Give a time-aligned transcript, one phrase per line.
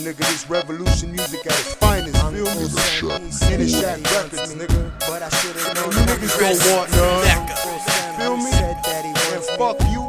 [0.00, 0.18] nigga.
[0.18, 2.16] This revolution music at its finest.
[2.16, 2.66] Feel me?
[3.50, 4.92] INaSHACK Records, nigga.
[5.00, 8.18] But I should've known You niggas don't want none.
[8.18, 8.50] Feel me?
[9.30, 10.08] And fuck you,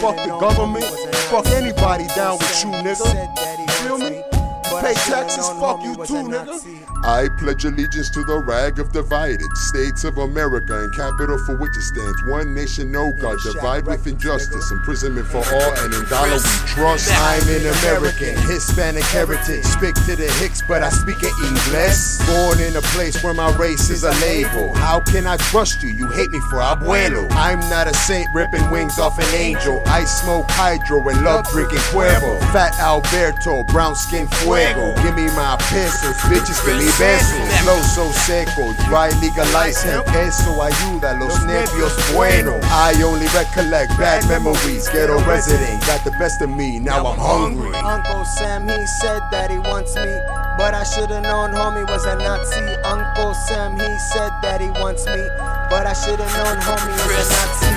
[0.00, 0.84] fuck the government,
[1.30, 3.70] fuck anybody down with you, nigga.
[3.82, 4.29] Feel me?
[4.78, 7.04] Pay taxes, fuck you too, nigga.
[7.04, 11.76] I pledge allegiance to the rag of divided states of America and capital for which
[11.76, 12.22] it stands.
[12.24, 17.10] One nation, no God, divide with injustice, imprisonment for all, and in dollar we trust.
[17.10, 19.64] I'm an American, Hispanic heritage.
[19.64, 22.18] Speak to the Hicks, but I speak in English.
[22.28, 24.72] Born in a place where my race is a label.
[24.74, 25.90] How can I trust you?
[25.90, 27.26] You hate me for abuelo.
[27.32, 29.82] I'm not a saint ripping wings off an angel.
[29.86, 32.38] I smoke hydro and love drinking Cuervo.
[32.52, 34.59] Fat Alberto, brown skin fuego.
[35.02, 37.48] Give me my pistols, bitches, give me besos.
[37.62, 40.06] Flow so seco, dry legalize hemp.
[40.14, 42.62] Eso ayuda los nervios buenos.
[42.70, 44.88] I only recollect bad memories.
[44.88, 46.78] Ghetto resident, got the best of me.
[46.78, 47.74] Now I'm hungry.
[47.76, 50.12] Uncle Sam, he said that he wants me.
[50.58, 52.60] But I should've known homie was a Nazi.
[52.84, 55.22] Uncle Sam, he said that he wants me.
[55.70, 57.69] But I should've known homie was a Nazi.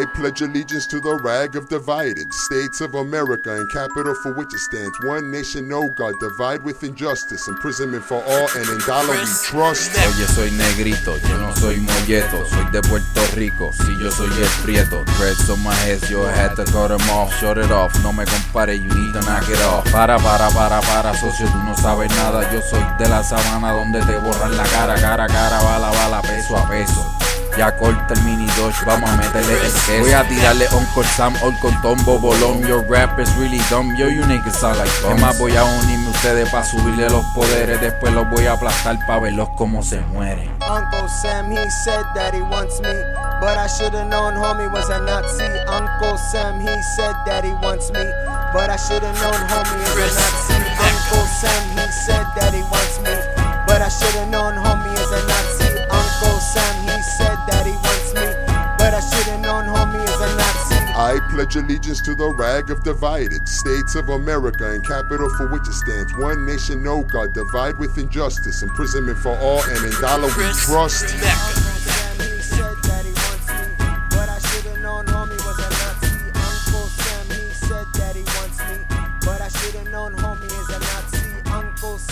[0.00, 4.54] I pledge allegiance to the rag of divided states of America and capital for which
[4.54, 4.96] it stands.
[5.04, 9.92] One nation, no God, divide with injustice, imprisonment for all, and in dollar we trust.
[10.00, 14.48] Oye, soy negrito, yo no soy molleto, soy de Puerto Rico, si yo soy el
[14.64, 15.04] prieto.
[15.18, 18.24] Dreads on my head, yo had to cut them off, shut it off, no me
[18.24, 19.84] compare, you need to knock it off.
[19.92, 24.00] Para, para, para, para, socio, tú no sabes nada, yo soy de la sabana donde
[24.00, 27.29] te borran la cara, cara, cara, bala, bala, peso a peso.
[27.56, 29.92] Ya corta el mini Dodge, vamos a meterle el queso.
[30.00, 32.66] Voy a tirarle Uncle Sam, con Tombo Bolón.
[32.66, 35.16] Your rap is really dumb, yo, you niggas sound like bums.
[35.16, 37.80] Es más, voy a unirme ustedes para subirle los poderes.
[37.80, 40.48] Después los voy a aplastar para verlos cómo se mueren.
[40.62, 42.92] Uncle Sam, he said that he wants me.
[43.40, 45.44] But I should've known homie was a Nazi.
[45.66, 48.04] Uncle Sam, he said that he wants me.
[48.52, 50.54] But I should've known homie is a Nazi.
[50.78, 53.10] Uncle Sam, he said that he wants me.
[53.66, 54.69] But I should've known homie
[61.00, 65.66] I pledge allegiance to the rag of divided states of America and capital for which
[65.66, 66.14] it stands.
[66.18, 71.69] One nation, no God, divide with injustice, imprisonment for all, and in dollar we trust.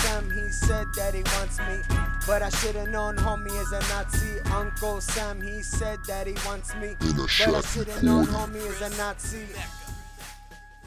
[0.01, 1.77] Sam, he said that he wants me.
[2.25, 4.39] But I should've known homie is a Nazi.
[4.51, 6.95] Uncle Sam, he said that he wants me.
[6.99, 9.47] But I should've known homie is a Nazi.